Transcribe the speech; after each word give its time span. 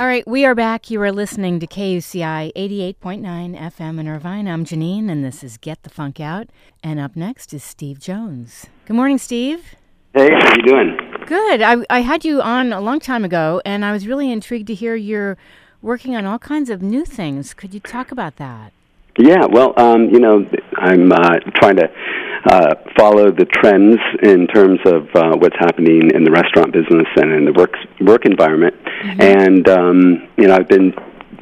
All 0.00 0.06
right, 0.06 0.26
we 0.26 0.46
are 0.46 0.54
back. 0.54 0.90
You 0.90 1.02
are 1.02 1.12
listening 1.12 1.60
to 1.60 1.66
KUCI 1.66 2.54
88.9 2.54 3.20
FM 3.54 4.00
in 4.00 4.08
Irvine. 4.08 4.48
I'm 4.48 4.64
Janine, 4.64 5.10
and 5.10 5.22
this 5.22 5.44
is 5.44 5.58
Get 5.58 5.82
the 5.82 5.90
Funk 5.90 6.18
Out. 6.18 6.48
And 6.82 6.98
up 6.98 7.16
next 7.16 7.52
is 7.52 7.62
Steve 7.62 7.98
Jones. 7.98 8.64
Good 8.86 8.96
morning, 8.96 9.18
Steve. 9.18 9.74
Hey, 10.14 10.30
how 10.32 10.54
you 10.56 10.62
doing? 10.62 10.96
Good. 11.26 11.60
I, 11.60 11.84
I 11.90 12.00
had 12.00 12.24
you 12.24 12.40
on 12.40 12.72
a 12.72 12.80
long 12.80 12.98
time 12.98 13.26
ago, 13.26 13.60
and 13.66 13.84
I 13.84 13.92
was 13.92 14.06
really 14.06 14.32
intrigued 14.32 14.68
to 14.68 14.74
hear 14.74 14.96
you're 14.96 15.36
working 15.82 16.16
on 16.16 16.24
all 16.24 16.38
kinds 16.38 16.70
of 16.70 16.80
new 16.80 17.04
things. 17.04 17.52
Could 17.52 17.74
you 17.74 17.80
talk 17.80 18.10
about 18.10 18.36
that? 18.36 18.72
Yeah, 19.18 19.44
well, 19.44 19.74
um, 19.78 20.08
you 20.08 20.18
know, 20.18 20.48
I'm 20.78 21.12
uh, 21.12 21.40
trying 21.56 21.76
to 21.76 21.90
uh, 22.44 22.74
follow 22.96 23.30
the 23.30 23.44
trends 23.44 23.98
in 24.22 24.46
terms 24.46 24.80
of 24.86 25.08
uh, 25.14 25.36
what's 25.36 25.56
happening 25.58 26.10
in 26.14 26.24
the 26.24 26.30
restaurant 26.30 26.72
business 26.72 27.06
and 27.16 27.32
in 27.32 27.44
the 27.44 27.52
work 27.52 27.74
work 28.00 28.24
environment. 28.24 28.74
Mm-hmm. 28.82 29.20
And 29.20 29.68
um, 29.68 30.28
you 30.38 30.48
know, 30.48 30.54
I've 30.54 30.68
been 30.68 30.94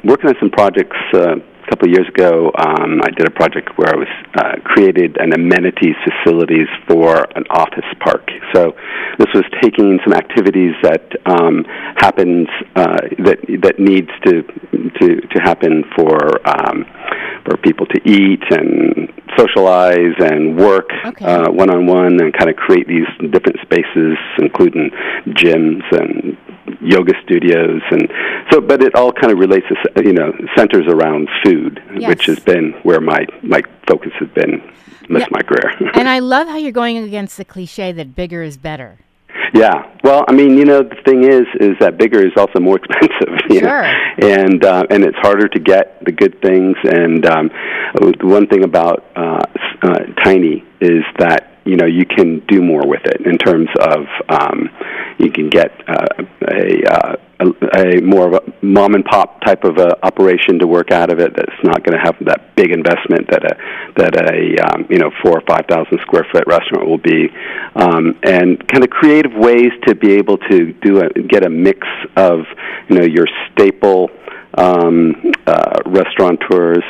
working 0.03 0.29
on 0.29 0.35
some 0.39 0.49
projects. 0.49 0.97
Uh, 1.13 1.35
a 1.37 1.69
couple 1.69 1.87
of 1.87 1.93
years 1.93 2.07
ago, 2.09 2.51
um, 2.57 2.99
I 3.03 3.11
did 3.11 3.27
a 3.27 3.31
project 3.31 3.77
where 3.77 3.93
I 3.93 3.95
was 3.95 4.07
uh, 4.33 4.55
created 4.63 5.17
an 5.19 5.33
amenities 5.33 5.93
facilities 6.01 6.67
for 6.87 7.27
an 7.35 7.43
office 7.51 7.85
park. 7.99 8.27
So 8.55 8.75
this 9.19 9.27
was 9.35 9.43
taking 9.61 9.99
some 10.03 10.13
activities 10.13 10.73
that 10.81 11.05
um, 11.27 11.63
happens 11.95 12.47
uh, 12.75 12.97
that 13.19 13.37
that 13.61 13.77
needs 13.77 14.09
to 14.25 14.41
to 14.99 15.21
to 15.21 15.39
happen 15.43 15.83
for 15.95 16.41
um, 16.49 16.85
for 17.45 17.55
people 17.57 17.85
to 17.85 18.01
eat 18.03 18.43
and 18.49 19.13
socialize 19.39 20.15
and 20.19 20.57
work 20.57 20.89
one 21.13 21.69
on 21.69 21.85
one 21.85 22.19
and 22.21 22.33
kind 22.33 22.49
of 22.49 22.55
create 22.55 22.87
these 22.87 23.07
different 23.31 23.57
spaces, 23.61 24.17
including 24.37 24.91
gyms 25.27 25.83
and 25.91 26.37
yoga 26.81 27.13
studios 27.23 27.81
and 27.91 28.09
so 28.51 28.61
but 28.61 28.81
it 28.81 28.93
all 28.95 29.11
kind 29.11 29.33
of 29.33 29.39
relates 29.39 29.65
to 29.67 30.03
you 30.03 30.13
know 30.13 30.31
centers 30.55 30.85
around 30.87 31.27
food 31.43 31.81
yes. 31.97 32.07
which 32.07 32.25
has 32.25 32.39
been 32.39 32.73
where 32.83 33.01
my 33.01 33.25
my 33.41 33.61
focus 33.87 34.11
has 34.19 34.29
been 34.29 34.61
most 35.09 35.21
yeah. 35.21 35.25
of 35.25 35.31
my 35.31 35.41
career 35.41 35.91
and 35.95 36.07
i 36.07 36.19
love 36.19 36.47
how 36.47 36.57
you're 36.57 36.71
going 36.71 36.97
against 36.97 37.37
the 37.37 37.45
cliche 37.45 37.91
that 37.91 38.15
bigger 38.15 38.43
is 38.43 38.55
better 38.57 38.99
yeah. 39.53 39.95
Well, 40.03 40.25
I 40.27 40.31
mean, 40.31 40.57
you 40.57 40.65
know, 40.65 40.83
the 40.83 40.95
thing 41.05 41.23
is, 41.23 41.45
is 41.59 41.77
that 41.79 41.97
bigger 41.97 42.25
is 42.25 42.33
also 42.37 42.59
more 42.59 42.77
expensive. 42.83 43.35
You 43.49 43.61
sure. 43.61 43.81
Know? 43.81 44.27
And 44.27 44.63
uh, 44.63 44.85
and 44.91 45.03
it's 45.03 45.17
harder 45.17 45.47
to 45.47 45.59
get 45.59 46.03
the 46.05 46.11
good 46.11 46.39
things. 46.41 46.77
And 46.83 47.25
um, 47.25 47.49
the 47.95 48.27
one 48.27 48.47
thing 48.47 48.63
about 48.63 49.05
uh, 49.15 49.41
uh, 49.81 49.99
tiny 50.23 50.63
is 50.79 51.03
that 51.17 51.58
you 51.69 51.75
know 51.75 51.85
you 51.85 52.05
can 52.05 52.39
do 52.47 52.63
more 52.63 52.85
with 52.87 53.05
it 53.05 53.21
in 53.27 53.37
terms 53.37 53.69
of 53.79 54.07
um, 54.27 54.69
you 55.19 55.31
can 55.31 55.49
get 55.49 55.71
uh, 55.87 56.23
a, 56.49 56.83
uh, 56.83 57.15
a, 57.41 57.97
a 57.97 58.01
more 58.01 58.27
of 58.27 58.33
a 58.33 58.65
mom 58.65 58.95
and 58.95 59.05
pop 59.05 59.41
type 59.41 59.63
of 59.63 59.77
a 59.77 60.03
operation 60.03 60.57
to 60.59 60.65
work 60.65 60.91
out 60.91 61.11
of 61.11 61.19
it. 61.19 61.35
That's 61.35 61.63
not 61.63 61.83
going 61.83 61.95
to 61.95 62.03
have 62.03 62.15
that 62.25 62.55
big 62.55 62.71
investment 62.71 63.29
that 63.29 63.43
a 63.45 63.55
that 63.97 64.15
a 64.15 64.73
um, 64.73 64.87
you 64.89 64.97
know 64.97 65.11
four 65.21 65.37
or 65.37 65.43
five 65.47 65.65
thousand 65.69 65.99
square 66.01 66.25
foot 66.31 66.45
restaurant 66.47 66.87
will 66.87 66.97
be, 66.97 67.29
um, 67.75 68.17
and 68.23 68.67
kind 68.67 68.83
of 68.83 68.89
creative 68.89 69.33
ways 69.35 69.71
to 69.87 69.93
be 69.93 70.13
able 70.13 70.39
to 70.49 70.73
do 70.81 71.01
a 71.01 71.09
get 71.09 71.45
a 71.45 71.49
mix 71.49 71.87
of 72.15 72.45
you 72.89 72.97
know 72.97 73.05
your 73.05 73.27
staple 73.51 74.09
um, 74.55 75.13
uh, 75.45 75.77
restaurateurs 75.85 76.83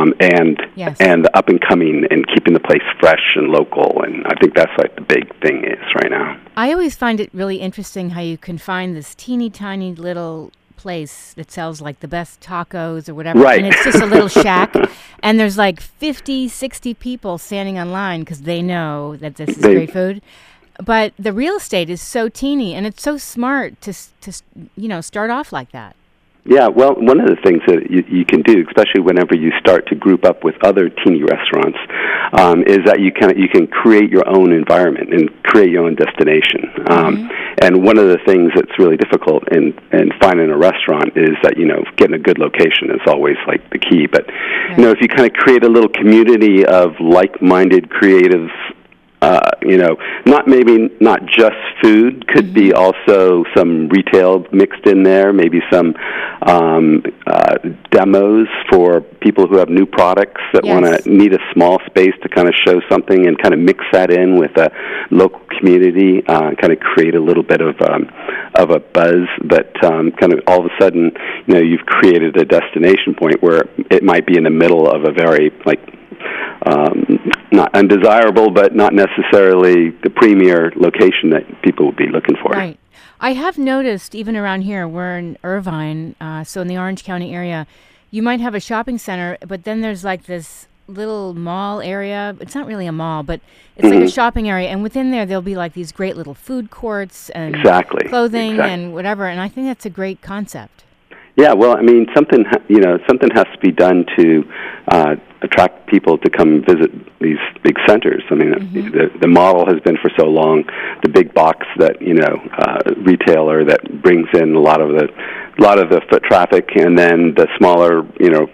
um, 0.00 0.14
and 0.20 0.60
yes. 0.76 0.96
and 1.00 1.28
up 1.34 1.48
and 1.48 1.60
coming 1.60 2.06
and 2.10 2.26
keeping 2.28 2.54
the 2.54 2.60
place 2.60 2.82
fresh 2.98 3.34
and 3.36 3.48
local. 3.48 4.02
And 4.02 4.26
I 4.26 4.34
think 4.40 4.54
that's 4.54 4.72
like 4.78 4.94
the 4.94 5.02
big 5.02 5.28
thing 5.40 5.64
is 5.64 5.84
right 5.96 6.10
now. 6.10 6.40
I 6.56 6.72
always 6.72 6.94
find 6.94 7.20
it 7.20 7.30
really 7.32 7.56
interesting 7.56 8.10
how 8.10 8.20
you 8.20 8.38
can 8.38 8.58
find 8.58 8.96
this 8.96 9.14
teeny 9.14 9.50
tiny 9.50 9.94
little 9.94 10.52
place 10.76 11.34
that 11.34 11.50
sells 11.50 11.82
like 11.82 12.00
the 12.00 12.08
best 12.08 12.40
tacos 12.40 13.06
or 13.06 13.14
whatever 13.14 13.38
right. 13.38 13.58
and 13.58 13.66
it's 13.66 13.84
just 13.84 14.00
a 14.00 14.06
little 14.06 14.28
shack 14.42 14.74
and 15.22 15.38
there's 15.38 15.58
like 15.58 15.78
50 15.78 16.48
60 16.48 16.94
people 16.94 17.36
standing 17.36 17.78
online 17.78 18.20
because 18.20 18.42
they 18.42 18.62
know 18.62 19.14
that 19.16 19.36
this 19.36 19.50
is 19.50 19.56
they, 19.56 19.74
great 19.74 19.92
food 19.92 20.22
but 20.82 21.12
the 21.18 21.34
real 21.34 21.56
estate 21.56 21.90
is 21.90 22.00
so 22.00 22.30
teeny 22.30 22.72
and 22.72 22.86
it's 22.86 23.02
so 23.02 23.18
smart 23.18 23.78
to 23.82 23.92
to 24.22 24.32
you 24.74 24.88
know 24.88 25.02
start 25.02 25.28
off 25.28 25.52
like 25.52 25.70
that 25.72 25.94
yeah, 26.44 26.68
well, 26.68 26.94
one 26.94 27.20
of 27.20 27.28
the 27.28 27.36
things 27.44 27.60
that 27.66 27.90
you, 27.90 28.02
you 28.08 28.24
can 28.24 28.40
do, 28.40 28.64
especially 28.66 29.02
whenever 29.02 29.34
you 29.34 29.52
start 29.60 29.86
to 29.88 29.94
group 29.94 30.24
up 30.24 30.42
with 30.42 30.54
other 30.64 30.88
teeny 30.88 31.22
restaurants, 31.22 31.78
um, 32.32 32.64
is 32.64 32.80
that 32.86 33.00
you 33.00 33.12
can 33.12 33.36
you 33.36 33.48
can 33.48 33.66
create 33.66 34.10
your 34.10 34.26
own 34.26 34.52
environment 34.52 35.12
and 35.12 35.30
create 35.42 35.70
your 35.70 35.84
own 35.84 35.94
destination. 35.96 36.64
Um, 36.88 37.16
mm-hmm. 37.16 37.54
And 37.62 37.84
one 37.84 37.98
of 37.98 38.08
the 38.08 38.18
things 38.24 38.52
that's 38.54 38.72
really 38.78 38.96
difficult 38.96 39.44
in 39.52 39.76
in 39.92 40.10
finding 40.18 40.50
a 40.50 40.56
restaurant 40.56 41.12
is 41.14 41.36
that 41.42 41.58
you 41.58 41.66
know 41.66 41.84
getting 41.96 42.14
a 42.14 42.22
good 42.22 42.38
location 42.38 42.90
is 42.90 43.04
always 43.06 43.36
like 43.46 43.68
the 43.70 43.78
key. 43.78 44.06
But 44.06 44.26
right. 44.26 44.78
you 44.78 44.84
know, 44.84 44.90
if 44.90 45.00
you 45.02 45.08
kind 45.08 45.28
of 45.28 45.34
create 45.34 45.62
a 45.62 45.68
little 45.68 45.90
community 45.90 46.64
of 46.64 46.92
like-minded 47.00 47.90
creatives 47.90 48.50
uh, 49.22 49.50
you 49.62 49.76
know, 49.76 49.96
not 50.24 50.48
maybe 50.48 50.88
not 51.00 51.20
just 51.26 51.56
food, 51.82 52.26
could 52.28 52.46
mm-hmm. 52.46 52.54
be 52.54 52.72
also 52.72 53.44
some 53.54 53.88
retail 53.88 54.46
mixed 54.50 54.86
in 54.86 55.02
there, 55.02 55.32
maybe 55.32 55.60
some 55.70 55.94
um, 56.42 57.02
uh, 57.26 57.56
demos 57.90 58.48
for 58.70 59.02
people 59.20 59.46
who 59.46 59.58
have 59.58 59.68
new 59.68 59.84
products 59.84 60.40
that 60.54 60.64
yes. 60.64 60.72
want 60.72 60.86
to 60.86 61.10
need 61.10 61.34
a 61.34 61.38
small 61.52 61.78
space 61.86 62.14
to 62.22 62.28
kind 62.30 62.48
of 62.48 62.54
show 62.66 62.80
something 62.90 63.26
and 63.26 63.38
kind 63.42 63.52
of 63.52 63.60
mix 63.60 63.84
that 63.92 64.10
in 64.10 64.38
with 64.38 64.56
a 64.56 64.70
local 65.10 65.40
community, 65.58 66.22
uh, 66.26 66.52
kind 66.60 66.72
of 66.72 66.80
create 66.80 67.14
a 67.14 67.20
little 67.20 67.42
bit 67.42 67.60
of 67.60 67.76
um, 67.82 68.10
of 68.54 68.70
a 68.70 68.80
buzz 68.80 69.28
that 69.44 69.72
um, 69.84 70.12
kind 70.12 70.32
of 70.32 70.40
all 70.46 70.64
of 70.64 70.66
a 70.66 70.82
sudden, 70.82 71.12
you 71.46 71.54
know, 71.54 71.60
you've 71.60 71.84
created 71.84 72.36
a 72.36 72.44
destination 72.44 73.14
point 73.14 73.42
where 73.42 73.64
it 73.90 74.02
might 74.02 74.26
be 74.26 74.38
in 74.38 74.44
the 74.44 74.50
middle 74.50 74.88
of 74.90 75.04
a 75.04 75.12
very 75.12 75.50
like 75.66 75.80
um, 76.66 77.19
not 77.52 77.74
undesirable, 77.74 78.50
but 78.50 78.74
not 78.74 78.92
necessarily 78.94 79.90
the 80.02 80.10
premier 80.10 80.72
location 80.76 81.30
that 81.30 81.44
people 81.62 81.86
would 81.86 81.96
be 81.96 82.08
looking 82.08 82.36
for. 82.42 82.52
Right. 82.52 82.78
I 83.20 83.34
have 83.34 83.58
noticed, 83.58 84.14
even 84.14 84.36
around 84.36 84.62
here, 84.62 84.88
we're 84.88 85.18
in 85.18 85.36
Irvine, 85.44 86.14
uh, 86.20 86.44
so 86.44 86.62
in 86.62 86.68
the 86.68 86.78
Orange 86.78 87.04
County 87.04 87.34
area, 87.34 87.66
you 88.10 88.22
might 88.22 88.40
have 88.40 88.54
a 88.54 88.60
shopping 88.60 88.98
center, 88.98 89.36
but 89.46 89.64
then 89.64 89.82
there's 89.82 90.04
like 90.04 90.24
this 90.24 90.66
little 90.86 91.34
mall 91.34 91.80
area. 91.80 92.36
It's 92.40 92.54
not 92.54 92.66
really 92.66 92.86
a 92.86 92.92
mall, 92.92 93.22
but 93.22 93.40
it's 93.76 93.86
mm-hmm. 93.86 94.00
like 94.00 94.08
a 94.08 94.10
shopping 94.10 94.48
area, 94.48 94.68
and 94.68 94.82
within 94.82 95.10
there 95.10 95.26
there'll 95.26 95.42
be 95.42 95.54
like 95.54 95.74
these 95.74 95.92
great 95.92 96.16
little 96.16 96.34
food 96.34 96.70
courts 96.70 97.30
and 97.30 97.54
exactly. 97.54 98.08
clothing 98.08 98.52
exactly. 98.52 98.72
and 98.72 98.94
whatever. 98.94 99.26
And 99.26 99.40
I 99.40 99.48
think 99.48 99.66
that's 99.66 99.86
a 99.86 99.90
great 99.90 100.20
concept. 100.22 100.84
Yeah, 101.36 101.52
well, 101.52 101.76
I 101.76 101.82
mean, 101.82 102.06
something 102.14 102.44
you 102.68 102.80
know, 102.80 102.98
something 103.08 103.30
has 103.34 103.46
to 103.52 103.58
be 103.60 103.70
done 103.70 104.04
to 104.18 104.44
uh, 104.88 105.14
attract 105.42 105.86
people 105.88 106.18
to 106.18 106.30
come 106.30 106.62
visit 106.62 106.90
these 107.20 107.38
big 107.62 107.76
centers. 107.86 108.22
I 108.30 108.34
mean, 108.34 108.52
mm-hmm. 108.52 108.90
the 108.90 109.18
the 109.20 109.28
model 109.28 109.66
has 109.66 109.80
been 109.80 109.96
for 109.96 110.10
so 110.18 110.26
long 110.26 110.64
the 111.02 111.08
big 111.08 111.32
box 111.34 111.66
that 111.78 112.00
you 112.00 112.14
know 112.14 112.34
uh, 112.58 112.94
retailer 113.02 113.64
that 113.64 114.02
brings 114.02 114.28
in 114.34 114.54
a 114.54 114.60
lot 114.60 114.80
of 114.80 114.90
the 114.90 115.08
a 115.58 115.62
lot 115.62 115.78
of 115.78 115.90
the 115.90 116.00
foot 116.10 116.22
traffic, 116.24 116.70
and 116.76 116.98
then 116.98 117.34
the 117.34 117.46
smaller 117.58 118.06
you 118.18 118.30
know 118.30 118.48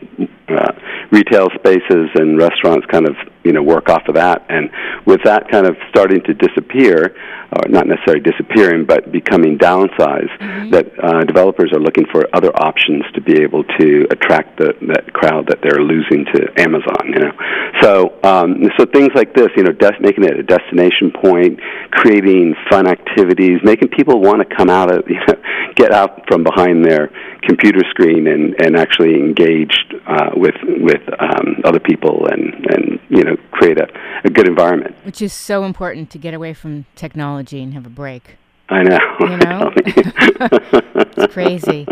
uh, 0.49 0.73
retail 1.11 1.49
spaces 1.55 2.09
and 2.15 2.39
restaurants 2.39 2.87
kind 2.87 3.07
of 3.07 3.17
you 3.45 3.53
know 3.53 3.63
work 3.63 3.89
off 3.89 4.03
of 4.09 4.15
that. 4.15 4.45
And 4.49 4.71
with 5.07 5.23
that 5.25 5.49
kind 5.51 5.67
of 5.67 5.77
starting 5.89 6.23
to 6.23 6.35
disappear, 6.35 7.15
or 7.53 7.69
not 7.69 7.87
necessarily 7.87 8.23
disappearing, 8.23 8.87
but 8.87 9.13
becoming 9.13 9.59
downsized, 9.59 10.37
mm-hmm. 10.39 10.71
that 10.71 10.87
uh, 11.03 11.25
developers 11.25 11.73
are 11.73 11.81
looking 11.81 12.07
for 12.11 12.29
other 12.33 12.51
options 12.57 13.05
to 13.15 13.21
be 13.21 13.41
able 13.43 13.65
to 13.79 14.07
attract 14.11 14.59
the, 14.59 14.75
that 14.89 15.13
crowd 15.13 15.47
that 15.49 15.61
they're 15.63 15.83
losing 15.83 16.25
to 16.27 16.49
Amazon. 16.61 16.76
You 17.05 17.21
know, 17.21 17.33
so 17.83 18.19
um, 18.23 18.65
so 18.77 18.87
things 18.87 19.11
like 19.15 19.35
this, 19.35 19.49
you 19.57 19.63
know, 19.63 19.73
des- 19.73 19.99
making 20.01 20.25
it 20.25 20.39
a 20.39 20.43
destination 20.43 21.13
point, 21.13 21.61
creating 21.91 22.55
fun 22.71 22.87
activities, 22.87 23.61
making 23.63 23.89
people 23.89 24.21
want 24.21 24.47
to 24.47 24.57
come 24.57 24.71
out 24.71 24.91
of 24.91 25.05
you 25.09 25.21
know, 25.27 25.35
get 25.75 25.93
out 25.93 26.27
from 26.29 26.45
behind 26.45 26.85
their 26.85 27.11
computer 27.43 27.81
screen 27.91 28.27
and 28.27 28.55
and 28.61 28.77
actually 28.77 29.15
engage 29.15 29.77
uh, 30.07 30.31
with 30.35 30.57
with 30.81 31.03
um, 31.21 31.61
other 31.65 31.81
people 31.81 32.27
and 32.27 32.55
and 32.71 33.01
you 33.09 33.25
know 33.25 33.37
create 33.53 33.79
a, 33.79 33.89
a 34.25 34.31
good 34.31 34.49
environment. 34.49 34.95
Which 35.05 35.23
is 35.23 35.33
so 35.33 35.65
important 35.65 36.11
to 36.11 36.19
get 36.19 36.35
away 36.35 36.55
from 36.55 36.87
technology 36.95 37.63
and 37.63 37.75
have 37.75 37.87
a 37.87 37.91
break. 37.91 38.37
I 38.69 38.83
know. 38.83 38.99
You 39.21 39.37
know, 39.37 39.73
it's 39.77 41.33
crazy. 41.33 41.87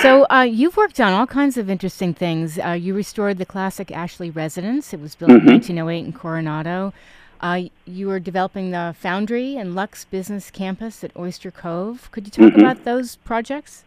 So 0.00 0.26
uh, 0.30 0.42
you've 0.42 0.76
worked 0.76 1.00
on 1.00 1.12
all 1.12 1.26
kinds 1.26 1.56
of 1.56 1.70
interesting 1.70 2.14
things. 2.14 2.58
Uh, 2.58 2.70
you 2.70 2.94
restored 2.94 3.38
the 3.38 3.46
classic 3.46 3.92
Ashley 3.92 4.30
residence. 4.30 4.92
It 4.92 5.00
was 5.00 5.14
built 5.14 5.30
mm-hmm. 5.30 5.48
in 5.48 5.54
1908 5.54 6.04
in 6.06 6.12
Coronado. 6.12 6.92
Uh, 7.40 7.62
you 7.84 8.06
were 8.06 8.20
developing 8.20 8.70
the 8.70 8.94
Foundry 8.98 9.56
and 9.56 9.74
Lux 9.74 10.04
Business 10.04 10.50
Campus 10.50 11.02
at 11.02 11.10
Oyster 11.16 11.50
Cove. 11.50 12.08
Could 12.12 12.26
you 12.26 12.30
talk 12.30 12.52
mm-hmm. 12.52 12.60
about 12.60 12.84
those 12.84 13.16
projects? 13.16 13.84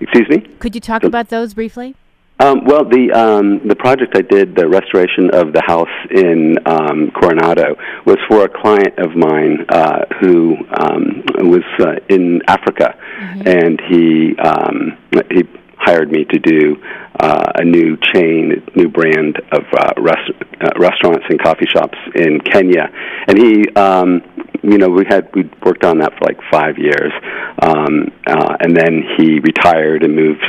Excuse 0.00 0.28
me. 0.28 0.40
Could 0.58 0.74
you 0.74 0.80
talk 0.80 1.04
about 1.04 1.28
those 1.28 1.54
briefly? 1.54 1.94
Um, 2.42 2.64
well, 2.64 2.84
the 2.84 3.12
um, 3.12 3.68
the 3.68 3.76
project 3.76 4.16
I 4.16 4.22
did, 4.22 4.56
the 4.56 4.68
restoration 4.68 5.30
of 5.32 5.52
the 5.52 5.62
house 5.64 5.94
in 6.10 6.58
um, 6.66 7.12
Coronado, 7.12 7.76
was 8.04 8.18
for 8.28 8.42
a 8.42 8.48
client 8.48 8.98
of 8.98 9.14
mine 9.14 9.64
uh, 9.68 10.02
who 10.20 10.56
um, 10.74 11.22
was 11.38 11.62
uh, 11.78 12.02
in 12.08 12.42
Africa, 12.48 12.98
mm-hmm. 12.98 13.46
and 13.46 13.80
he 13.86 14.36
um, 14.42 14.98
he 15.30 15.44
hired 15.78 16.10
me 16.10 16.24
to 16.24 16.38
do 16.40 16.82
uh, 17.20 17.52
a 17.54 17.64
new 17.64 17.96
chain, 18.12 18.60
new 18.74 18.88
brand 18.88 19.38
of 19.52 19.62
uh, 19.78 19.92
rest- 19.98 20.34
uh, 20.60 20.70
restaurants 20.80 21.24
and 21.28 21.40
coffee 21.40 21.66
shops 21.68 21.98
in 22.16 22.40
Kenya, 22.40 22.90
and 23.28 23.38
he. 23.38 23.68
Um, 23.76 24.22
you 24.64 24.78
know, 24.78 24.88
we 24.88 25.04
had 25.08 25.28
we 25.34 25.42
worked 25.64 25.84
on 25.84 25.98
that 25.98 26.12
for 26.16 26.24
like 26.24 26.38
five 26.50 26.78
years, 26.78 27.12
um, 27.60 28.12
uh, 28.26 28.56
and 28.60 28.76
then 28.76 29.02
he 29.16 29.40
retired 29.40 30.02
and 30.02 30.14
moved 30.14 30.42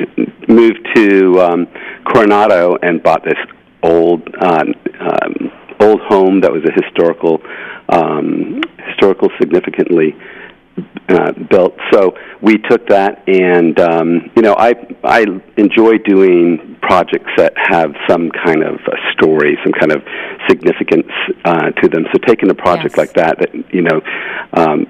moved 0.47 0.87
to 0.95 1.41
um, 1.41 1.67
Coronado 2.05 2.77
and 2.81 3.01
bought 3.03 3.23
this 3.23 3.37
old 3.81 4.27
uh, 4.39 4.63
um, 4.99 5.51
old 5.79 6.01
home 6.01 6.41
that 6.41 6.51
was 6.51 6.63
a 6.65 6.71
historical 6.71 7.41
um, 7.89 8.61
historical 8.87 9.29
significantly 9.39 10.15
uh, 11.09 11.33
built. 11.49 11.75
So 11.91 12.15
we 12.41 12.57
took 12.57 12.87
that, 12.87 13.27
and 13.27 13.79
um, 13.79 14.31
you 14.35 14.41
know, 14.41 14.55
I 14.57 14.73
I 15.03 15.25
enjoy 15.57 15.97
doing 15.99 16.77
projects 16.81 17.31
that 17.37 17.53
have 17.55 17.93
some 18.09 18.31
kind 18.31 18.63
of 18.63 18.75
a 18.75 19.13
story, 19.13 19.57
some 19.63 19.73
kind 19.73 19.91
of 19.91 20.03
significance 20.49 21.11
uh, 21.45 21.71
to 21.71 21.89
them. 21.89 22.05
So 22.11 22.19
taking 22.25 22.49
a 22.49 22.55
project 22.55 22.95
yes. 22.95 22.97
like 22.97 23.13
that, 23.13 23.39
that 23.39 23.73
you 23.73 23.81
know. 23.81 24.01
Um, 24.53 24.87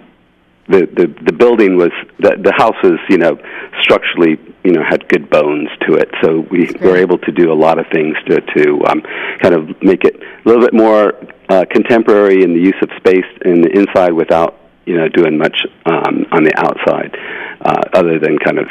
the, 0.67 0.87
the 0.95 1.07
the 1.25 1.33
building 1.33 1.77
was 1.77 1.91
the 2.19 2.37
the 2.41 2.53
house 2.55 2.75
was 2.83 2.99
you 3.09 3.17
know 3.17 3.37
structurally 3.81 4.39
you 4.63 4.71
know 4.71 4.81
had 4.87 5.07
good 5.09 5.29
bones 5.29 5.69
to 5.87 5.95
it 5.95 6.09
so 6.21 6.45
we 6.49 6.71
were 6.79 6.95
able 6.95 7.17
to 7.17 7.31
do 7.31 7.51
a 7.51 7.57
lot 7.65 7.79
of 7.79 7.85
things 7.91 8.15
to 8.27 8.39
to 8.55 8.79
um, 8.87 9.01
kind 9.41 9.53
of 9.53 9.67
make 9.81 10.03
it 10.05 10.15
a 10.15 10.47
little 10.47 10.61
bit 10.61 10.73
more 10.73 11.13
uh, 11.49 11.65
contemporary 11.69 12.43
in 12.43 12.53
the 12.53 12.61
use 12.61 12.79
of 12.81 12.89
space 12.97 13.27
in 13.43 13.61
the 13.61 13.69
inside 13.75 14.13
without 14.13 14.63
you 14.85 14.97
know, 14.97 15.07
doing 15.09 15.37
much 15.37 15.55
um, 15.85 16.25
on 16.31 16.43
the 16.43 16.53
outside, 16.57 17.15
uh, 17.61 17.81
other 17.93 18.19
than 18.19 18.37
kind 18.39 18.59
of, 18.59 18.67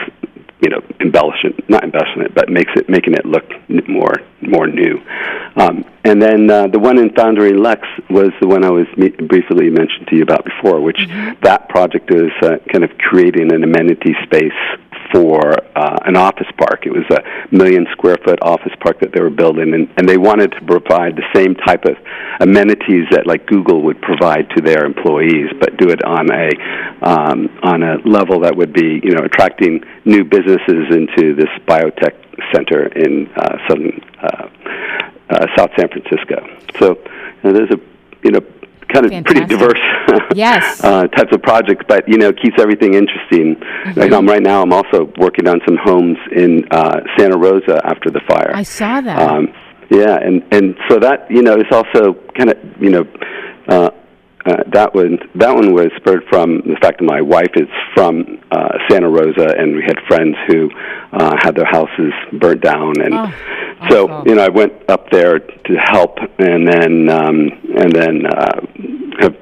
you 0.61 0.69
know, 0.69 0.81
embellishing, 1.01 1.55
not 1.69 1.85
embellishing 1.85 2.23
it, 2.23 2.35
but 2.35 2.49
makes 2.49 2.73
it 2.77 2.89
making 2.89 3.15
it 3.15 3.25
look 3.25 3.45
more 3.89 4.15
more 4.43 4.67
new. 4.67 5.01
Um, 5.57 5.85
and 6.05 6.21
then 6.21 6.51
uh, 6.51 6.67
the 6.67 6.79
one 6.79 6.99
in 6.99 7.11
Foundry 7.15 7.53
Lex 7.53 7.87
was 8.11 8.31
the 8.41 8.49
one 8.49 8.65
I 8.65 8.71
was 8.71 8.87
me- 8.97 9.11
briefly 9.11 9.71
mentioned 9.71 10.09
to 10.09 10.17
you 10.17 10.23
about 10.23 10.45
before, 10.45 10.81
which 10.81 10.97
mm-hmm. 10.97 11.41
that 11.43 11.69
project 11.69 12.13
is 12.13 12.33
uh, 12.43 12.57
kind 12.73 12.85
of 12.85 12.91
creating 12.99 13.53
an 13.53 13.63
amenity 13.63 14.15
space 14.25 14.53
for 15.13 15.55
uh, 15.77 15.99
an 16.07 16.17
office 16.17 16.47
park. 16.57 16.87
It 16.87 16.93
was 16.93 17.05
a 17.11 17.55
million 17.55 17.87
square 17.93 18.17
foot 18.25 18.39
office 18.43 18.73
park 18.81 19.01
that 19.01 19.13
they 19.13 19.21
were 19.21 19.31
building, 19.31 19.75
and, 19.75 19.93
and 19.97 20.09
they 20.09 20.17
wanted 20.17 20.53
to 20.53 20.61
provide 20.65 21.17
the 21.17 21.29
same 21.35 21.55
type 21.55 21.85
of 21.85 21.97
amenities 22.41 23.05
that 23.11 23.27
like 23.27 23.47
Google 23.47 23.83
would 23.83 24.01
provide 24.01 24.49
to 24.57 24.63
their 24.63 24.85
employees, 24.85 25.51
but 25.61 25.77
do 25.77 25.91
it 25.91 26.03
on 26.03 26.33
a 26.33 26.49
um, 27.03 27.49
on 27.63 27.83
a 27.83 27.97
level 28.09 28.41
that 28.41 28.57
would 28.57 28.73
be 28.73 29.01
you 29.05 29.11
know 29.11 29.25
attracting 29.25 29.85
new 30.05 30.25
businesses 30.25 30.89
into 30.91 31.35
this 31.35 31.51
biotech 31.67 32.17
center 32.55 32.87
in 32.89 33.29
uh, 33.37 33.59
southern 33.69 34.01
uh, 34.23 34.49
uh, 35.33 35.47
South 35.57 35.71
San 35.79 35.89
Francisco. 35.89 36.47
So 36.79 36.99
you 37.43 37.51
know, 37.51 37.53
there's 37.53 37.71
a 37.71 37.81
you 38.23 38.31
know 38.31 38.41
kind 38.93 39.07
of 39.07 39.13
Fantastic. 39.13 39.25
pretty 39.25 39.47
diverse 39.47 39.81
yes. 40.35 40.85
uh, 40.85 41.07
types 41.09 41.35
of 41.35 41.43
projects, 41.43 41.85
but 41.89 42.09
you 42.09 42.19
know 42.19 42.33
keeps 42.33 42.61
everything 42.61 42.95
interesting. 42.95 43.57
Mm-hmm. 43.57 44.01
Like, 44.01 44.13
um, 44.13 44.27
right 44.27 44.43
now, 44.43 44.63
I'm 44.63 44.73
also 44.73 45.13
working 45.17 45.49
on 45.49 45.61
some 45.67 45.79
homes 45.83 46.19
in 46.35 46.67
uh, 46.71 47.01
Santa 47.17 47.39
Rosa 47.39 47.81
after 47.85 48.11
the 48.11 48.21
fire. 48.29 48.53
I 48.55 48.63
saw 48.63 49.01
that. 49.01 49.19
Um, 49.19 49.53
yeah, 49.91 50.17
and 50.17 50.43
and 50.53 50.77
so 50.89 50.99
that 50.99 51.31
you 51.31 51.43
know 51.43 51.57
is 51.57 51.71
also 51.73 52.15
kind 52.37 52.51
of 52.51 52.59
you 52.81 52.91
know. 52.91 53.07
Uh, 53.69 53.91
uh, 54.45 54.65
that 54.73 54.95
one 54.95 55.19
that 55.37 55.55
one 55.55 55.73
was 55.73 55.89
spurred 55.97 56.25
from 56.29 56.63
the 56.67 56.77
fact 56.81 56.99
that 56.99 57.05
my 57.05 57.21
wife 57.21 57.53
is 57.55 57.69
from 57.95 58.41
uh, 58.51 58.79
Santa 58.91 59.09
Rosa, 59.09 59.55
and 59.57 59.77
we 59.77 59.83
had 59.83 59.97
friends 60.09 60.35
who 60.49 60.69
uh, 61.13 61.37
had 61.41 61.55
their 61.55 61.67
houses 61.67 62.13
burnt 62.41 62.61
down, 62.61 63.01
and 63.01 63.15
oh, 63.15 63.89
so 63.89 64.23
you 64.27 64.35
know 64.35 64.45
I 64.45 64.49
went 64.49 64.73
up 64.91 65.11
there 65.11 65.39
to 65.39 65.75
help, 65.77 66.19
and 66.39 66.67
then 66.67 67.09
um, 67.09 67.51
and 67.77 67.93
then 67.93 68.27
uh, 68.27 68.61
have 69.21 69.37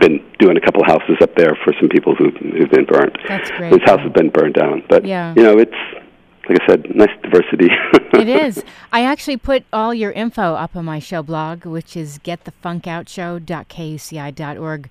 been 0.00 0.24
doing 0.38 0.56
a 0.56 0.60
couple 0.60 0.84
houses 0.84 1.16
up 1.20 1.34
there 1.34 1.56
for 1.64 1.72
some 1.80 1.88
people 1.88 2.14
who 2.14 2.30
who've 2.30 2.70
been 2.70 2.84
burnt. 2.86 3.16
That's 3.26 3.50
great. 3.50 3.72
Whose 3.72 3.82
house 3.84 4.00
has 4.00 4.12
been 4.12 4.30
burned 4.30 4.54
down, 4.54 4.84
but 4.88 5.04
yeah. 5.04 5.34
you 5.36 5.42
know 5.42 5.58
it's 5.58 5.74
like 6.48 6.58
I 6.62 6.66
said, 6.66 6.94
nice 6.94 7.10
diversity. 7.22 7.68
it 8.14 8.28
is. 8.28 8.64
I 8.92 9.04
actually 9.04 9.36
put 9.36 9.64
all 9.72 9.94
your 9.94 10.10
info 10.12 10.54
up 10.54 10.76
on 10.76 10.84
my 10.84 10.98
show 10.98 11.22
blog, 11.22 11.64
which 11.64 11.96
is 11.96 12.18
getthefunkoutshow.kuci.org. 12.18 14.90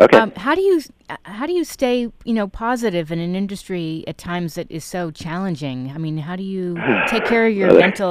Okay. 0.00 0.16
Um, 0.16 0.30
how 0.36 0.54
do 0.54 0.60
you 0.60 0.80
how 1.24 1.46
do 1.46 1.52
you 1.52 1.64
stay 1.64 2.12
you 2.24 2.34
know 2.34 2.46
positive 2.46 3.10
in 3.10 3.18
an 3.18 3.34
industry 3.34 4.04
at 4.06 4.16
times 4.16 4.54
that 4.54 4.70
is 4.70 4.84
so 4.84 5.10
challenging? 5.10 5.90
I 5.92 5.98
mean, 5.98 6.18
how 6.18 6.36
do 6.36 6.44
you 6.44 6.78
take 7.08 7.24
care 7.24 7.48
of 7.48 7.54
your 7.54 7.74
mental 7.80 8.10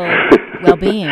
well 0.64 0.76
being? 0.76 1.10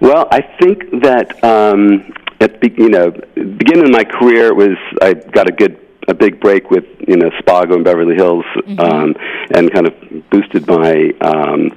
Well, 0.00 0.28
I 0.30 0.42
think 0.60 1.02
that 1.02 1.42
um, 1.42 2.12
at 2.40 2.60
the, 2.60 2.70
you 2.76 2.90
know 2.90 3.10
beginning 3.34 3.84
of 3.84 3.90
my 3.90 4.04
career 4.04 4.52
was 4.52 4.76
I 5.00 5.14
got 5.14 5.48
a 5.48 5.52
good 5.52 5.80
a 6.08 6.14
big 6.14 6.40
break 6.40 6.70
with 6.70 6.84
you 7.06 7.16
know 7.16 7.30
Spago 7.40 7.74
and 7.74 7.84
Beverly 7.84 8.14
Hills, 8.14 8.44
mm-hmm. 8.56 8.80
um, 8.80 9.14
and 9.54 9.72
kind 9.72 9.86
of 9.86 9.94
boosted 10.30 10.66
my 10.66 11.12
um, 11.20 11.70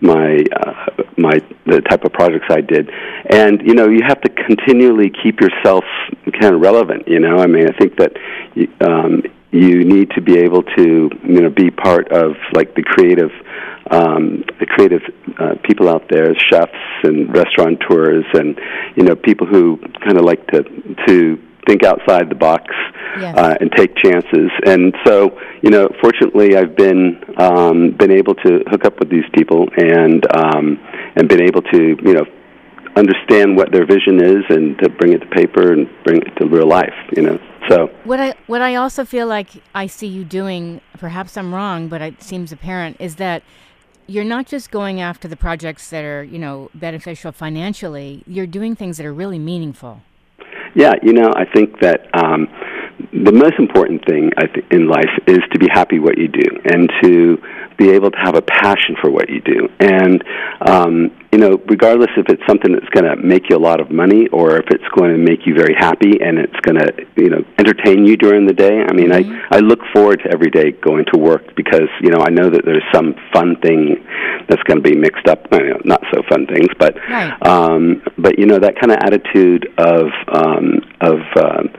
my 0.00 0.44
uh, 0.56 1.02
my 1.16 1.40
the 1.66 1.80
type 1.82 2.04
of 2.04 2.12
projects 2.12 2.46
I 2.50 2.60
did. 2.60 2.90
And 3.30 3.60
you 3.62 3.74
know, 3.74 3.88
you 3.88 4.00
have 4.06 4.20
to 4.22 4.28
continually 4.28 5.10
keep 5.22 5.40
yourself 5.40 5.84
kind 6.40 6.54
of 6.54 6.60
relevant. 6.60 7.08
You 7.08 7.20
know, 7.20 7.38
I 7.38 7.46
mean, 7.46 7.68
I 7.68 7.76
think 7.78 7.96
that 7.98 8.12
um, 8.80 9.22
you 9.50 9.84
need 9.84 10.10
to 10.10 10.20
be 10.20 10.38
able 10.38 10.62
to 10.62 11.10
you 11.24 11.40
know 11.40 11.50
be 11.50 11.70
part 11.70 12.10
of 12.12 12.36
like 12.52 12.74
the 12.74 12.82
creative. 12.82 13.30
Um, 13.90 14.44
the 14.60 14.66
creative 14.66 15.00
uh, 15.38 15.54
people 15.64 15.88
out 15.88 16.10
there, 16.10 16.34
chefs 16.34 16.74
and 17.04 17.34
restaurateurs, 17.34 18.26
and 18.34 18.60
you 18.96 19.02
know 19.02 19.16
people 19.16 19.46
who 19.46 19.78
kind 20.04 20.18
of 20.18 20.24
like 20.24 20.46
to 20.48 20.62
to 21.06 21.47
think 21.68 21.84
outside 21.84 22.30
the 22.30 22.34
box 22.34 22.64
yes. 23.20 23.36
uh, 23.36 23.54
and 23.60 23.70
take 23.76 23.94
chances. 24.02 24.50
And 24.66 24.94
so, 25.04 25.38
you 25.62 25.70
know, 25.70 25.88
fortunately, 26.00 26.56
I've 26.56 26.74
been 26.74 27.22
um, 27.36 27.90
been 27.96 28.10
able 28.10 28.34
to 28.46 28.64
hook 28.70 28.84
up 28.84 28.98
with 28.98 29.10
these 29.10 29.28
people 29.34 29.68
and 29.76 30.24
um, 30.34 30.80
and 31.16 31.28
been 31.28 31.42
able 31.42 31.62
to, 31.62 31.96
you 32.02 32.14
know, 32.14 32.26
understand 32.96 33.56
what 33.56 33.70
their 33.70 33.86
vision 33.86 34.22
is 34.22 34.42
and 34.48 34.78
to 34.78 34.88
bring 34.88 35.12
it 35.12 35.18
to 35.18 35.26
paper 35.26 35.72
and 35.72 35.88
bring 36.04 36.22
it 36.22 36.32
to 36.38 36.46
real 36.46 36.66
life. 36.66 36.94
You 37.14 37.22
know, 37.22 37.38
so 37.68 37.88
what 38.04 38.20
I 38.20 38.34
what 38.46 38.62
I 38.62 38.76
also 38.76 39.04
feel 39.04 39.26
like 39.26 39.50
I 39.74 39.86
see 39.86 40.06
you 40.06 40.24
doing, 40.24 40.80
perhaps 40.98 41.36
I'm 41.36 41.54
wrong, 41.54 41.88
but 41.88 42.00
it 42.00 42.22
seems 42.22 42.50
apparent, 42.50 42.96
is 42.98 43.16
that 43.16 43.42
you're 44.06 44.24
not 44.24 44.46
just 44.46 44.70
going 44.70 45.02
after 45.02 45.28
the 45.28 45.36
projects 45.36 45.90
that 45.90 46.02
are, 46.02 46.24
you 46.24 46.38
know, 46.38 46.70
beneficial 46.74 47.30
financially. 47.30 48.24
You're 48.26 48.46
doing 48.46 48.74
things 48.74 48.96
that 48.96 49.04
are 49.04 49.12
really 49.12 49.38
meaningful. 49.38 50.00
Yeah, 50.78 50.94
you 51.02 51.12
know, 51.12 51.32
I 51.34 51.44
think 51.44 51.80
that 51.80 52.06
um, 52.14 52.46
the 53.12 53.32
most 53.32 53.54
important 53.58 54.04
thing 54.04 54.32
I 54.36 54.46
th- 54.46 54.66
in 54.70 54.88
life 54.88 55.10
is 55.26 55.38
to 55.52 55.58
be 55.58 55.68
happy 55.72 55.98
what 55.98 56.18
you 56.18 56.28
do 56.28 56.60
and 56.64 56.90
to 57.02 57.38
be 57.76 57.90
able 57.90 58.10
to 58.10 58.18
have 58.18 58.34
a 58.34 58.42
passion 58.42 58.96
for 59.00 59.08
what 59.08 59.28
you 59.30 59.40
do. 59.40 59.68
And 59.78 60.24
um, 60.60 61.10
you 61.32 61.38
know, 61.38 61.60
regardless 61.66 62.10
if 62.16 62.28
it's 62.28 62.42
something 62.46 62.72
that's 62.72 62.88
going 62.88 63.04
to 63.04 63.16
make 63.16 63.50
you 63.50 63.56
a 63.56 63.60
lot 63.60 63.80
of 63.80 63.90
money 63.90 64.26
or 64.28 64.56
if 64.56 64.66
it's 64.70 64.88
going 64.96 65.12
to 65.12 65.18
make 65.18 65.46
you 65.46 65.54
very 65.54 65.74
happy 65.74 66.20
and 66.20 66.38
it's 66.38 66.58
going 66.62 66.76
to 66.76 67.06
you 67.16 67.30
know 67.30 67.44
entertain 67.58 68.04
you 68.04 68.16
during 68.16 68.46
the 68.46 68.52
day. 68.52 68.82
I 68.82 68.92
mean, 68.92 69.10
mm-hmm. 69.10 69.54
I 69.54 69.58
I 69.58 69.60
look 69.60 69.80
forward 69.94 70.20
to 70.24 70.30
every 70.32 70.50
day 70.50 70.72
going 70.72 71.04
to 71.12 71.18
work 71.18 71.54
because 71.54 71.88
you 72.00 72.10
know 72.10 72.20
I 72.20 72.30
know 72.30 72.50
that 72.50 72.64
there's 72.64 72.86
some 72.92 73.14
fun 73.32 73.56
thing 73.60 74.04
that's 74.48 74.62
going 74.64 74.82
to 74.82 74.88
be 74.90 74.96
mixed 74.96 75.28
up. 75.28 75.46
You 75.52 75.70
know, 75.70 75.80
not 75.84 76.02
so 76.12 76.22
fun 76.28 76.46
things, 76.46 76.68
but 76.78 76.96
right. 77.08 77.46
um, 77.46 78.02
but 78.18 78.38
you 78.38 78.46
know 78.46 78.58
that 78.58 78.74
kind 78.80 78.90
of 78.90 78.98
attitude 79.02 79.68
of 79.78 80.08
um, 80.28 80.80
of 81.00 81.20
um, 81.36 81.70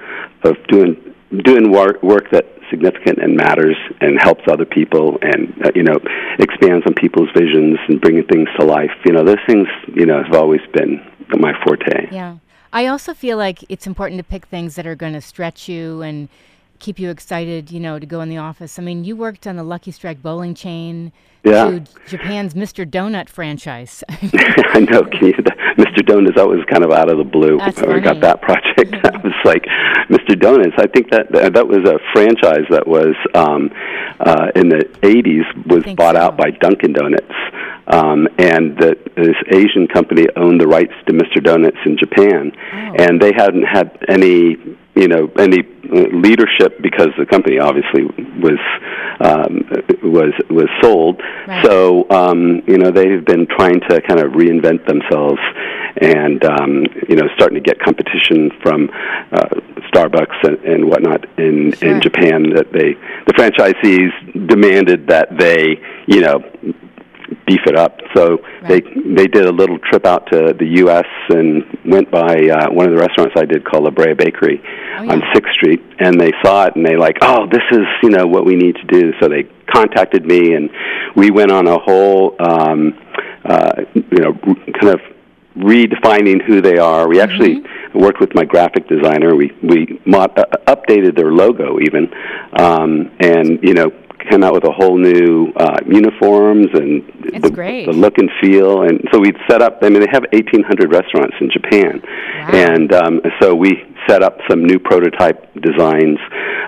of 0.44 0.56
doing 0.68 1.09
doing 1.43 1.71
work 1.71 2.01
work 2.01 2.29
that 2.31 2.45
significant 2.69 3.19
and 3.19 3.36
matters 3.36 3.75
and 4.01 4.19
helps 4.21 4.43
other 4.48 4.65
people 4.65 5.17
and 5.21 5.53
uh, 5.65 5.71
you 5.75 5.83
know 5.83 5.98
expands 6.39 6.86
on 6.86 6.93
people's 6.93 7.29
visions 7.36 7.77
and 7.88 8.01
bringing 8.01 8.25
things 8.25 8.48
to 8.59 8.65
life. 8.65 8.91
You 9.05 9.13
know 9.13 9.24
those 9.24 9.43
things 9.48 9.67
you 9.93 10.05
know 10.05 10.24
have 10.24 10.33
always 10.33 10.62
been 10.74 11.00
my 11.38 11.53
forte. 11.63 12.09
Yeah. 12.12 12.38
I 12.71 12.86
also 12.86 13.13
feel 13.15 13.38
like 13.38 13.63
it's 13.69 13.88
important 13.88 14.19
to 14.19 14.24
pick 14.24 14.45
things 14.45 14.75
that 14.75 14.86
are 14.86 14.95
going 14.95 15.13
to 15.13 15.21
stretch 15.21 15.67
you 15.67 16.03
and 16.03 16.29
keep 16.77 17.00
you 17.00 17.09
excited 17.09 17.71
you 17.71 17.79
know 17.79 18.00
to 18.00 18.05
go 18.05 18.21
in 18.21 18.29
the 18.29 18.38
office. 18.38 18.79
I 18.79 18.81
mean 18.81 19.03
you 19.03 19.15
worked 19.15 19.45
on 19.48 19.55
the 19.55 19.63
lucky 19.63 19.91
strike 19.91 20.21
bowling 20.21 20.55
chain 20.55 21.12
yeah. 21.43 21.65
to 21.72 21.84
Japan's 22.08 22.53
Mr. 22.53 22.89
Donut 22.89 23.29
franchise. 23.29 24.03
I 24.10 24.79
know. 24.79 25.03
Can 25.03 25.27
you, 25.27 25.34
Mr. 25.34 26.05
Donuts, 26.05 26.36
that 26.36 26.48
was 26.48 26.60
kind 26.69 26.84
of 26.84 26.91
out 26.91 27.10
of 27.12 27.17
the 27.17 27.24
blue 27.24 27.58
That's 27.58 27.79
when 27.81 27.89
we 27.89 28.01
funny. 28.01 28.19
got 28.19 28.22
that 28.22 28.41
project. 28.41 28.93
I 29.05 29.17
was 29.24 29.34
like, 29.46 29.63
Mr. 30.10 30.39
Donuts. 30.39 30.75
I 30.77 30.88
think 30.88 31.12
that 31.12 31.31
that 31.31 31.67
was 31.67 31.79
a 31.89 32.00
franchise 32.13 32.65
that 32.69 32.88
was 32.88 33.15
um, 33.36 33.69
uh, 34.19 34.48
in 34.55 34.69
the 34.69 34.86
'80s 35.01 35.67
was 35.67 35.84
bought 35.96 36.15
so. 36.15 36.22
out 36.22 36.38
by 36.38 36.51
Dunkin' 36.51 36.93
Donuts, 36.93 37.34
um, 37.88 38.27
and 38.38 38.77
that 38.79 38.98
this 39.15 39.36
Asian 39.51 39.88
company 39.88 40.25
owned 40.36 40.60
the 40.60 40.67
rights 40.67 40.93
to 41.08 41.13
Mr. 41.13 41.43
Donuts 41.43 41.77
in 41.86 41.98
Japan, 41.98 42.51
Oh. 42.74 42.96
and 43.00 43.22
they 43.22 43.31
hadn't 43.36 43.63
had 43.63 43.98
any 44.08 44.58
you 44.96 45.08
know 45.08 45.31
any 45.38 45.63
leadership 46.12 46.81
because 46.81 47.10
the 47.17 47.25
company 47.25 47.60
obviously 47.60 48.03
was 48.41 48.60
um, 49.22 49.63
was 50.03 50.34
was 50.50 50.67
sold. 50.81 51.22
Right. 51.48 51.65
So 51.65 52.09
um, 52.09 52.62
you 52.67 52.77
know 52.77 52.91
they've 52.91 53.24
been 53.24 53.48
trying 53.48 53.79
to 53.89 54.01
kind 54.01 54.19
of 54.19 54.33
reinvent 54.33 54.86
themselves, 54.88 55.39
and 55.98 56.43
um, 56.45 56.86
you 57.07 57.15
know 57.15 57.27
starting 57.36 57.55
to 57.55 57.62
get 57.62 57.79
competition 57.79 58.51
from 58.62 58.89
uh, 59.31 59.50
Starbucks 59.91 60.38
and, 60.43 60.57
and 60.65 60.86
whatnot 60.89 61.25
in 61.39 61.74
Sure. 61.74 61.89
in 61.95 62.01
Japan. 62.01 62.53
That 62.53 62.71
they 62.71 62.93
the 63.25 63.33
franchisees 63.33 64.48
demanded 64.48 65.07
that 65.07 65.38
they 65.38 65.81
you 66.07 66.21
know 66.21 66.43
beef 67.45 67.62
it 67.65 67.75
up. 67.75 68.00
So 68.15 68.39
they 68.67 68.81
they 68.81 69.27
did 69.27 69.45
a 69.45 69.51
little 69.51 69.77
trip 69.79 70.05
out 70.05 70.27
to 70.31 70.53
the 70.57 70.65
U.S. 70.83 71.05
and 71.29 71.63
went 71.86 72.09
by 72.12 72.36
uh, 72.50 72.69
one 72.71 72.86
of 72.88 72.91
the 72.95 73.00
restaurants 73.00 73.33
I 73.38 73.45
did 73.45 73.63
called 73.65 73.83
La 73.86 73.91
Brea 73.91 74.13
Bakery 74.13 74.62
Oh, 75.00 75.03
yeah. 75.03 75.12
on 75.13 75.21
Sixth 75.33 75.53
Street, 75.53 75.81
and 76.00 76.19
they 76.19 76.31
saw 76.43 76.65
it 76.65 76.75
and 76.75 76.86
they 76.86 76.95
like, 76.98 77.17
oh, 77.21 77.48
this 77.51 77.63
is 77.71 77.86
you 78.03 78.09
know 78.09 78.27
what 78.27 78.45
we 78.45 78.55
need 78.55 78.75
to 78.75 78.83
do. 78.86 79.13
So 79.19 79.27
they 79.29 79.43
contacted 79.74 80.25
me, 80.25 80.53
and 80.53 80.69
we 81.15 81.31
went 81.31 81.51
on 81.51 81.67
a 81.67 81.77
whole 81.77 82.36
um, 82.39 82.93
uh, 83.45 83.83
you 83.93 84.19
know 84.19 84.33
kind 84.33 84.89
of 84.93 85.00
redefining 85.57 86.41
who 86.45 86.62
they 86.62 86.77
are. 86.77 87.07
We 87.07 87.19
actually 87.19 87.63
worked 87.93 88.19
with 88.19 88.33
my 88.36 88.45
graphic 88.45 88.88
designer. 88.88 89.36
We 89.36 89.51
we 89.63 90.00
mod- 90.05 90.38
uh, 90.38 90.45
updated 90.67 91.15
their 91.15 91.31
logo 91.31 91.79
even, 91.79 92.12
um, 92.59 93.12
and 93.19 93.59
you 93.63 93.74
know 93.74 93.91
came 94.30 94.44
out 94.44 94.54
with 94.54 94.64
a 94.66 94.72
whole 94.72 94.98
new 94.98 95.52
uh, 95.56 95.78
uniforms 95.88 96.68
and 96.74 97.04
the, 97.42 97.50
great. 97.50 97.86
the 97.86 97.94
look 97.94 98.18
and 98.18 98.30
feel. 98.42 98.84
And 98.84 99.02
so 99.12 99.20
we 99.20 99.32
set 99.50 99.62
up. 99.62 99.80
I 99.82 99.90
mean, 99.90 100.02
they 100.02 100.12
have 100.12 100.24
1,800 100.34 100.92
restaurants 100.92 101.36
in 101.40 101.50
Japan, 101.52 102.02
and 102.54 102.94
um, 102.94 103.22
so 103.42 103.56
we 103.56 103.84
set 104.08 104.24
up 104.24 104.38
some 104.50 104.64
new 104.66 104.80
prototype 104.80 105.54
designs 105.62 106.18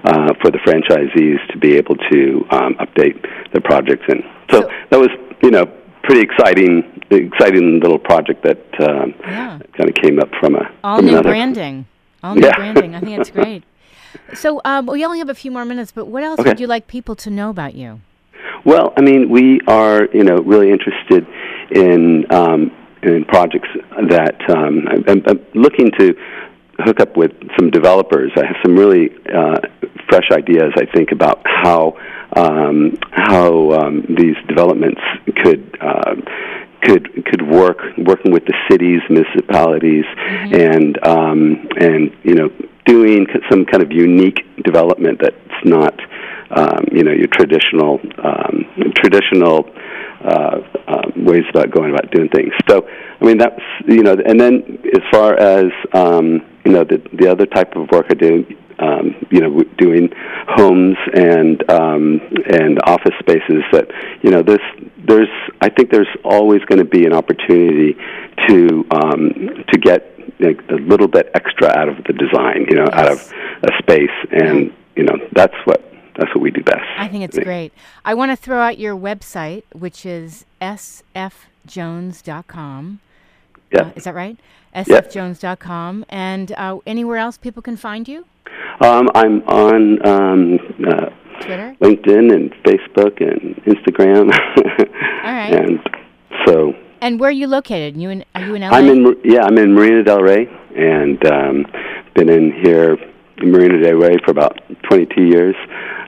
uh, 0.06 0.34
for 0.42 0.52
the 0.52 0.60
franchisees 0.66 1.38
to 1.52 1.58
be 1.58 1.76
able 1.76 1.96
to 2.12 2.46
um, 2.52 2.76
update 2.76 3.22
their 3.52 3.62
projects. 3.62 4.06
And 4.08 4.24
so, 4.52 4.62
So- 4.62 4.70
that 4.90 5.00
was 5.00 5.10
you 5.44 5.52
know 5.52 5.66
pretty 6.04 6.22
exciting, 6.22 7.02
exciting 7.12 7.80
little 7.80 8.00
project 8.00 8.44
that 8.44 8.58
um, 8.82 9.14
Yeah. 9.22 9.60
kind 9.78 9.90
of 9.90 9.96
came 9.96 10.20
up 10.20 10.30
from 10.40 10.56
a 10.56 10.70
All 10.84 10.98
from 10.98 11.06
new 11.06 11.12
another. 11.14 11.30
branding. 11.30 11.86
All 12.24 12.36
new 12.36 12.42
Yeah. 12.46 12.56
branding. 12.56 12.96
I 12.96 13.00
think 13.00 13.20
it's 13.20 13.30
great. 13.40 13.64
So 14.34 14.62
um, 14.66 14.86
we 14.86 15.04
only 15.06 15.20
have 15.20 15.30
a 15.30 15.36
few 15.36 15.52
more 15.52 15.66
minutes, 15.66 15.92
but 15.92 16.06
what 16.06 16.24
else 16.24 16.40
Okay. 16.40 16.50
would 16.50 16.60
you 16.60 16.68
like 16.68 16.88
people 16.88 17.16
to 17.18 17.30
know 17.30 17.50
about 17.50 17.76
you? 17.76 18.02
Well, 18.66 18.94
I 18.98 19.02
mean, 19.02 19.30
we 19.30 19.60
are 19.68 20.08
you 20.14 20.24
know 20.24 20.38
really 20.38 20.72
interested 20.72 21.26
in 21.72 22.26
um, 22.32 22.72
in 23.04 23.26
projects 23.26 23.70
that 24.10 24.38
um, 24.50 24.88
I'm, 25.08 25.24
I'm 25.28 25.40
looking 25.54 25.92
to 26.00 26.16
hook 26.80 27.00
up 27.00 27.16
with 27.18 27.32
some 27.60 27.70
developers. 27.70 28.32
I 28.36 28.46
have 28.46 28.58
some 28.64 28.76
really 28.76 29.10
uh, 29.34 29.60
fresh 30.10 30.30
ideas. 30.32 30.74
I 30.78 30.86
think 30.96 31.12
about 31.12 31.42
how 31.46 31.98
um, 32.36 32.98
how 33.12 33.72
um, 33.72 34.06
these 34.10 34.36
developments 34.48 35.02
could. 35.44 35.78
um 35.82 36.24
could 36.84 37.26
could 37.26 37.44
work 37.48 37.78
working 38.00 38.32
with 38.32 38.44
the 38.46 38.56
cities, 38.68 39.02
municipalities, 39.08 40.04
and 40.52 40.98
um, 41.06 41.68
and 41.80 42.12
you 42.24 42.34
know 42.34 42.50
doing 42.86 43.28
some 43.50 43.66
kind 43.66 43.84
of 43.84 43.92
unique 43.92 44.40
development 44.64 45.20
that's 45.22 45.66
not 45.66 46.00
um, 46.52 46.86
you 46.92 47.04
know 47.04 47.12
your 47.12 47.28
traditional 47.28 48.00
um, 48.24 48.66
traditional 48.96 49.70
uh, 50.24 50.60
um, 50.88 51.26
ways 51.26 51.44
about 51.50 51.72
going 51.72 51.92
about 51.92 52.12
doing 52.12 52.30
things. 52.30 52.54
So 52.70 52.88
I 52.88 53.26
mean 53.26 53.38
that's 53.38 53.62
you 53.88 54.04
know 54.04 54.16
and 54.26 54.40
then 54.40 54.80
as 54.94 55.02
far 55.12 55.34
as 55.36 55.66
um, 55.94 56.42
you 56.66 56.72
know 56.72 56.84
the 56.84 57.02
the 57.14 57.30
other 57.30 57.46
type 57.46 57.76
of 57.76 57.90
work 57.92 58.08
I 58.10 58.16
do. 58.16 58.46
Um, 58.80 59.14
you 59.30 59.42
know, 59.42 59.62
doing 59.78 60.10
homes 60.48 60.98
and 61.14 61.70
um, 61.70 62.20
and 62.52 62.80
office 62.84 63.14
spaces. 63.20 63.62
That 63.72 63.86
you 64.24 64.32
know, 64.32 64.42
this 64.42 64.58
there's 65.08 65.30
I 65.62 65.70
think 65.70 65.92
there's 65.92 66.08
always 66.24 66.62
going 66.66 66.80
to 66.80 66.86
be 66.86 67.06
an 67.06 67.14
opportunity 67.14 67.96
to 68.48 68.86
um, 68.90 69.64
to 69.72 69.80
get 69.80 70.11
a 70.44 70.76
little 70.76 71.08
bit 71.08 71.32
extra 71.34 71.68
out 71.78 71.90
of 71.90 71.98
the 72.06 72.14
design. 72.14 72.68
You 72.70 72.76
know, 72.78 72.88
out 72.92 73.12
of 73.12 73.34
a 73.64 73.70
space, 73.80 74.12
and 74.32 74.72
you 74.96 75.04
know 75.04 75.16
that's 75.34 75.56
what 75.66 75.84
that's 76.18 76.34
what 76.36 76.42
we 76.42 76.52
do 76.52 76.62
best. 76.64 76.84
I 76.98 77.08
think 77.08 77.24
it's 77.24 77.40
great. 77.40 77.74
I 78.06 78.14
want 78.14 78.32
to 78.32 78.36
throw 78.36 78.60
out 78.60 78.78
your 78.78 78.96
website, 78.96 79.64
which 79.74 80.06
is 80.06 80.46
sfjones.com. 80.62 83.00
Yeah. 83.72 83.82
Uh, 83.82 83.92
is 83.96 84.04
that 84.04 84.14
right? 84.16 84.38
sfjones.com. 84.76 86.06
And 86.10 86.52
uh, 86.54 86.80
anywhere 86.86 87.18
else 87.18 87.38
people 87.38 87.62
can 87.62 87.76
find 87.78 88.08
you? 88.08 88.26
Um, 88.82 89.10
I'm 89.16 89.42
on 89.44 90.08
um, 90.08 90.60
uh, 90.88 91.10
Twitter? 91.42 91.76
LinkedIn 91.82 92.34
and 92.34 92.52
Facebook 92.64 93.22
and 93.22 93.56
Instagram. 93.66 94.32
All 95.24 95.34
right. 95.34 95.54
And 95.54 95.80
so 96.46 96.74
And 97.02 97.20
where 97.20 97.30
are 97.30 97.34
you 97.34 97.48
located? 97.48 97.98
You 97.98 98.12
in, 98.12 98.26
are 98.36 98.46
you 98.46 98.56
in 98.56 98.62
LA? 98.62 98.70
I'm 98.70 98.88
in 98.88 99.16
yeah 99.24 99.44
I'm 99.44 99.58
in 99.58 99.74
Marina 99.74 100.04
Del 100.04 100.22
Rey 100.22 100.48
and 100.76 101.26
um, 101.26 101.66
been 102.16 102.30
in 102.30 102.54
here 102.64 102.98
in 103.38 103.52
Marina 103.52 103.82
Del 103.82 103.96
Rey 103.96 104.18
for 104.24 104.32
about 104.32 104.60
22 104.84 105.24
years. 105.24 105.56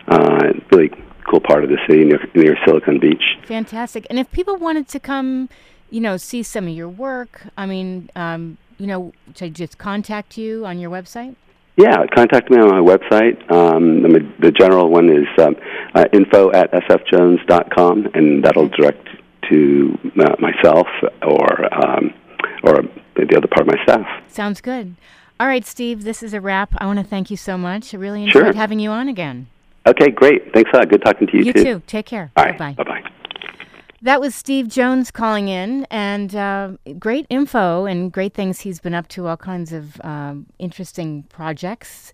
Uh, 0.07 0.53
really 0.71 0.91
cool 1.29 1.39
part 1.39 1.63
of 1.63 1.69
the 1.69 1.77
city 1.87 2.03
near, 2.03 2.19
near 2.35 2.57
Silicon 2.65 2.99
Beach. 2.99 3.23
Fantastic. 3.47 4.05
And 4.09 4.19
if 4.19 4.29
people 4.31 4.57
wanted 4.57 4.87
to 4.89 4.99
come, 4.99 5.49
you 5.89 6.01
know, 6.01 6.17
see 6.17 6.43
some 6.43 6.67
of 6.67 6.73
your 6.73 6.89
work, 6.89 7.47
I 7.57 7.65
mean, 7.65 8.09
um, 8.15 8.57
you 8.77 8.87
know, 8.87 9.13
should 9.35 9.45
I 9.45 9.49
just 9.49 9.77
contact 9.77 10.37
you 10.37 10.65
on 10.65 10.79
your 10.79 10.91
website? 10.91 11.35
Yeah, 11.75 12.05
contact 12.13 12.51
me 12.51 12.57
on 12.57 12.69
my 12.69 12.79
website. 12.79 13.51
Um, 13.51 14.03
the, 14.03 14.19
the 14.39 14.51
general 14.51 14.89
one 14.91 15.09
is 15.09 15.25
um, 15.39 15.55
uh, 15.95 16.05
info 16.13 16.51
at 16.51 16.71
sfjones.com, 16.71 18.09
and 18.13 18.43
that'll 18.43 18.69
direct 18.69 19.07
to 19.49 19.97
uh, 20.19 20.35
myself 20.39 20.87
or 21.21 21.73
um, 21.85 22.13
or 22.63 22.81
the 23.15 23.35
other 23.37 23.47
part 23.47 23.61
of 23.61 23.67
my 23.67 23.83
staff. 23.83 24.05
Sounds 24.27 24.61
good. 24.61 24.95
All 25.39 25.47
right, 25.47 25.65
Steve, 25.65 26.03
this 26.03 26.23
is 26.23 26.33
a 26.33 26.39
wrap. 26.41 26.73
I 26.77 26.85
want 26.85 26.99
to 26.99 27.05
thank 27.05 27.29
you 27.29 27.37
so 27.37 27.57
much. 27.57 27.93
I 27.93 27.97
really 27.97 28.29
Sure. 28.29 28.41
enjoyed 28.41 28.55
having 28.55 28.79
you 28.79 28.89
on 28.91 29.07
again. 29.09 29.47
Okay, 29.85 30.09
great. 30.11 30.53
Thanks 30.53 30.69
a 30.73 30.77
lot. 30.77 30.89
Good 30.89 31.03
talking 31.03 31.27
to 31.27 31.37
you, 31.37 31.43
You 31.43 31.53
too. 31.53 31.63
too. 31.63 31.81
Take 31.87 32.05
care. 32.05 32.31
All 32.37 32.45
right. 32.45 32.57
Bye-bye. 32.57 32.83
Bye-bye. 32.83 33.09
That 34.01 34.19
was 34.21 34.35
Steve 34.35 34.67
Jones 34.67 35.11
calling 35.11 35.47
in, 35.47 35.85
and 35.89 36.35
uh, 36.35 36.71
great 36.99 37.25
info 37.29 37.85
and 37.85 38.11
great 38.11 38.33
things 38.33 38.61
he's 38.61 38.79
been 38.79 38.93
up 38.93 39.07
to. 39.09 39.27
All 39.27 39.37
kinds 39.37 39.71
of 39.73 39.99
um, 40.01 40.45
interesting 40.59 41.23
projects, 41.29 42.11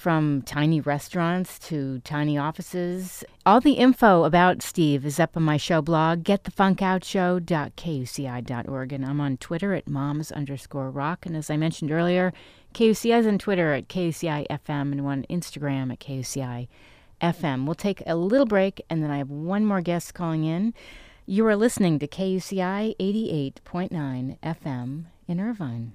from 0.00 0.42
tiny 0.42 0.80
restaurants 0.80 1.58
to 1.58 1.98
tiny 2.00 2.36
offices. 2.38 3.22
All 3.44 3.60
the 3.60 3.74
info 3.74 4.24
about 4.24 4.62
Steve 4.62 5.04
is 5.04 5.20
up 5.20 5.36
on 5.36 5.42
my 5.42 5.58
show 5.58 5.82
blog, 5.82 6.24
getthefunkoutshow.kuci.org, 6.24 8.92
and 8.94 9.04
I'm 9.04 9.20
on 9.20 9.36
Twitter 9.36 9.74
at 9.74 9.86
moms 9.86 10.32
underscore 10.32 10.90
rock. 10.90 11.26
And 11.26 11.36
as 11.36 11.50
I 11.50 11.58
mentioned 11.58 11.92
earlier, 11.92 12.32
KUCI 12.72 13.18
is 13.18 13.26
on 13.26 13.36
Twitter 13.36 13.74
at 13.74 13.88
KUCI 13.88 14.46
FM 14.48 14.92
and 14.92 15.02
on 15.02 15.26
Instagram 15.28 15.92
at 15.92 16.00
KUCI 16.00 16.66
FM. 17.20 17.66
We'll 17.66 17.74
take 17.74 18.02
a 18.06 18.16
little 18.16 18.46
break, 18.46 18.80
and 18.88 19.02
then 19.02 19.10
I 19.10 19.18
have 19.18 19.28
one 19.28 19.66
more 19.66 19.82
guest 19.82 20.14
calling 20.14 20.44
in. 20.44 20.72
You 21.26 21.46
are 21.46 21.56
listening 21.56 21.98
to 21.98 22.08
KUCI 22.08 22.96
88.9 22.98 24.38
FM 24.40 25.04
in 25.28 25.40
Irvine. 25.40 25.92